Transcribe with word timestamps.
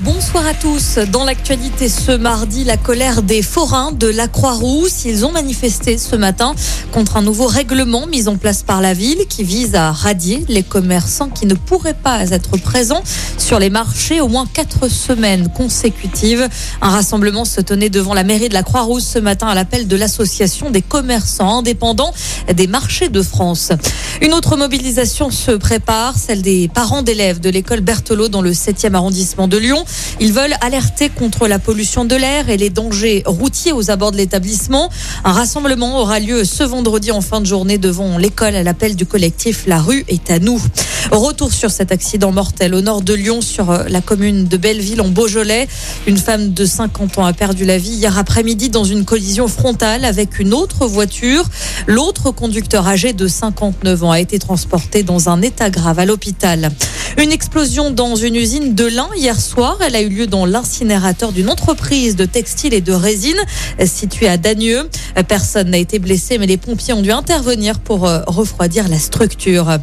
Bonsoir 0.00 0.46
à 0.46 0.52
tous. 0.52 0.98
Dans 1.10 1.24
l'actualité 1.24 1.88
ce 1.88 2.12
mardi, 2.12 2.64
la 2.64 2.76
colère 2.76 3.22
des 3.22 3.40
forains 3.40 3.92
de 3.92 4.06
la 4.06 4.28
Croix-Rousse. 4.28 5.06
Ils 5.06 5.24
ont 5.24 5.32
manifesté 5.32 5.96
ce 5.96 6.16
matin 6.16 6.54
contre 6.92 7.16
un 7.16 7.22
nouveau 7.22 7.46
règlement 7.46 8.06
mis 8.06 8.28
en 8.28 8.36
place 8.36 8.62
par 8.62 8.82
la 8.82 8.92
ville 8.92 9.26
qui 9.26 9.42
vise 9.42 9.74
à 9.74 9.92
radier 9.92 10.44
les 10.48 10.62
commerçants 10.62 11.30
qui 11.30 11.46
ne 11.46 11.54
pourraient 11.54 11.94
pas 11.94 12.28
être 12.28 12.58
présents 12.58 13.02
sur 13.38 13.58
les 13.58 13.70
marchés 13.70 14.20
au 14.20 14.28
moins 14.28 14.44
quatre 14.44 14.88
semaines 14.88 15.48
consécutives. 15.48 16.46
Un 16.82 16.90
rassemblement 16.90 17.46
se 17.46 17.62
tenait 17.62 17.88
devant 17.88 18.12
la 18.12 18.22
mairie 18.22 18.50
de 18.50 18.54
la 18.54 18.62
Croix-Rousse 18.62 19.06
ce 19.14 19.18
matin 19.18 19.46
à 19.46 19.54
l'appel 19.54 19.88
de 19.88 19.96
l'association 19.96 20.70
des 20.70 20.82
commerçants 20.82 21.60
indépendants 21.60 22.12
des 22.54 22.66
marchés 22.66 23.08
de 23.08 23.22
France. 23.22 23.72
Une 24.20 24.34
autre 24.34 24.58
mobilisation 24.58 25.30
se 25.30 25.52
prépare, 25.52 26.18
celle 26.18 26.42
des 26.42 26.68
parents 26.68 27.02
d'élèves 27.02 27.40
de 27.40 27.48
l'école 27.48 27.80
Berthelot 27.80 28.28
dans 28.28 28.42
le 28.42 28.52
7e 28.52 28.92
arrondissement 28.92 29.48
de 29.48 29.56
Lyon. 29.56 29.85
Ils 30.20 30.32
veulent 30.32 30.54
alerter 30.60 31.08
contre 31.08 31.48
la 31.48 31.58
pollution 31.58 32.04
de 32.04 32.16
l'air 32.16 32.48
et 32.48 32.56
les 32.56 32.70
dangers 32.70 33.22
routiers 33.26 33.72
aux 33.72 33.90
abords 33.90 34.12
de 34.12 34.16
l'établissement. 34.16 34.90
Un 35.24 35.32
rassemblement 35.32 36.00
aura 36.00 36.20
lieu 36.20 36.44
ce 36.44 36.62
vendredi 36.62 37.12
en 37.12 37.20
fin 37.20 37.40
de 37.40 37.46
journée 37.46 37.78
devant 37.78 38.18
l'école 38.18 38.54
à 38.54 38.62
l'appel 38.62 38.96
du 38.96 39.06
collectif 39.06 39.64
La 39.66 39.78
rue 39.78 40.04
est 40.08 40.30
à 40.30 40.38
nous. 40.38 40.60
Retour 41.10 41.52
sur 41.52 41.70
cet 41.70 41.92
accident 41.92 42.32
mortel 42.32 42.74
au 42.74 42.80
nord 42.80 43.00
de 43.00 43.14
Lyon, 43.14 43.40
sur 43.40 43.70
euh, 43.70 43.84
la 43.88 44.00
commune 44.00 44.46
de 44.46 44.56
Belleville 44.56 45.00
en 45.00 45.08
Beaujolais. 45.08 45.68
Une 46.06 46.16
femme 46.16 46.52
de 46.52 46.64
50 46.64 47.18
ans 47.18 47.24
a 47.24 47.32
perdu 47.32 47.64
la 47.64 47.78
vie 47.78 47.90
hier 47.90 48.18
après-midi 48.18 48.70
dans 48.70 48.84
une 48.84 49.04
collision 49.04 49.46
frontale 49.46 50.04
avec 50.04 50.40
une 50.40 50.52
autre 50.52 50.86
voiture. 50.86 51.44
L'autre 51.86 52.32
conducteur 52.32 52.88
âgé 52.88 53.12
de 53.12 53.28
59 53.28 54.04
ans 54.04 54.10
a 54.10 54.20
été 54.20 54.38
transporté 54.38 55.04
dans 55.04 55.28
un 55.28 55.42
état 55.42 55.70
grave 55.70 55.98
à 55.98 56.06
l'hôpital. 56.06 56.70
Une 57.18 57.32
explosion 57.32 57.90
dans 57.90 58.16
une 58.16 58.36
usine 58.36 58.74
de 58.74 58.84
lin 58.84 59.08
hier 59.16 59.40
soir. 59.40 59.78
Elle 59.86 59.96
a 59.96 60.02
eu 60.02 60.08
lieu 60.08 60.26
dans 60.26 60.44
l'incinérateur 60.44 61.32
d'une 61.32 61.48
entreprise 61.48 62.16
de 62.16 62.26
textile 62.26 62.74
et 62.74 62.82
de 62.82 62.92
résine 62.92 63.38
située 63.84 64.28
à 64.28 64.36
Dagneux. 64.36 64.88
Personne 65.28 65.70
n'a 65.70 65.78
été 65.78 65.98
blessé, 65.98 66.36
mais 66.36 66.46
les 66.46 66.58
pompiers 66.58 66.92
ont 66.92 67.00
dû 67.00 67.12
intervenir 67.12 67.78
pour 67.78 68.06
euh, 68.06 68.20
refroidir 68.26 68.88
la 68.88 68.98
structure. 68.98 69.78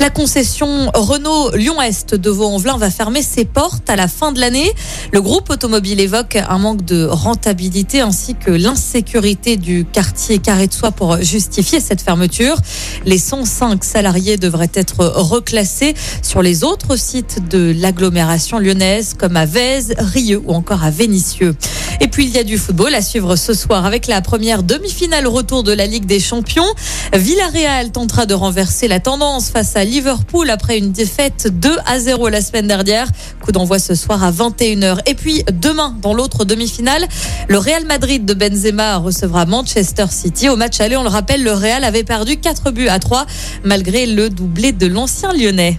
La 0.00 0.10
concession 0.10 0.90
Renault 0.92 1.52
Lyon-Est 1.54 2.16
de 2.16 2.28
Vaux-en-Velin 2.28 2.76
va 2.78 2.90
fermer 2.90 3.22
ses 3.22 3.44
portes 3.44 3.88
à 3.88 3.94
la 3.94 4.08
fin 4.08 4.32
de 4.32 4.40
l'année. 4.40 4.72
Le 5.12 5.22
groupe 5.22 5.50
automobile 5.50 6.00
évoque 6.00 6.36
un 6.36 6.58
manque 6.58 6.84
de 6.84 7.04
rentabilité 7.04 8.00
ainsi 8.00 8.34
que 8.34 8.50
l'insécurité 8.50 9.56
du 9.56 9.84
quartier 9.84 10.38
Carré 10.38 10.66
de 10.66 10.72
Soie 10.72 10.90
pour 10.90 11.22
justifier 11.22 11.78
cette 11.78 12.02
fermeture. 12.02 12.56
Les 13.04 13.18
105 13.18 13.84
salariés 13.84 14.36
devraient 14.36 14.72
être 14.74 15.04
reclassés 15.04 15.94
sur 16.22 16.42
les 16.42 16.64
autres 16.64 16.96
sites 16.96 17.48
de 17.48 17.72
l'agglomération 17.76 18.58
lyonnaise 18.58 19.14
comme 19.16 19.36
à 19.36 19.46
Vèze, 19.46 19.94
Rieux 19.98 20.42
ou 20.44 20.54
encore 20.54 20.82
à 20.82 20.90
Vénissieux. 20.90 21.54
Et 22.00 22.08
puis 22.08 22.24
il 22.24 22.30
y 22.30 22.38
a 22.38 22.44
du 22.44 22.58
football 22.58 22.94
à 22.94 23.02
suivre 23.02 23.36
ce 23.36 23.54
soir 23.54 23.86
avec 23.86 24.06
la 24.06 24.20
première 24.20 24.62
demi-finale 24.62 25.26
retour 25.26 25.62
de 25.62 25.72
la 25.72 25.86
Ligue 25.86 26.06
des 26.06 26.20
Champions. 26.20 26.66
Villarreal 27.12 27.92
tentera 27.92 28.26
de 28.26 28.34
renverser 28.34 28.88
la 28.88 29.00
tendance 29.00 29.50
face 29.50 29.76
à 29.76 29.84
Liverpool 29.84 30.50
après 30.50 30.78
une 30.78 30.92
défaite 30.92 31.48
2 31.52 31.76
à 31.86 31.98
0 31.98 32.28
la 32.28 32.40
semaine 32.40 32.66
dernière. 32.66 33.08
Coup 33.40 33.52
d'envoi 33.52 33.78
ce 33.78 33.94
soir 33.94 34.22
à 34.24 34.30
21h. 34.30 34.98
Et 35.06 35.14
puis 35.14 35.44
demain, 35.52 35.96
dans 36.02 36.14
l'autre 36.14 36.44
demi-finale, 36.44 37.06
le 37.48 37.58
Real 37.58 37.84
Madrid 37.84 38.24
de 38.24 38.34
Benzema 38.34 38.96
recevra 38.96 39.46
Manchester 39.46 40.06
City. 40.10 40.48
Au 40.48 40.56
match 40.56 40.80
aller, 40.80 40.96
on 40.96 41.02
le 41.02 41.08
rappelle, 41.08 41.42
le 41.42 41.52
Real 41.52 41.84
avait 41.84 42.04
perdu 42.04 42.36
4 42.36 42.70
buts 42.70 42.88
à 42.88 42.98
3 42.98 43.26
malgré 43.64 44.06
le 44.06 44.30
doublé 44.30 44.72
de 44.72 44.86
l'ancien 44.86 45.32
lyonnais. 45.32 45.78